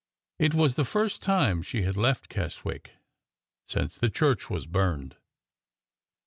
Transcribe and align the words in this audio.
It 0.39 0.55
was 0.55 0.73
the 0.73 0.83
first 0.83 1.21
time 1.21 1.61
she 1.61 1.83
had 1.83 1.95
left 1.95 2.27
Keswick 2.27 2.93
since 3.67 3.99
the 3.99 4.09
church 4.09 4.49
was 4.49 4.65
burned. 4.65 5.15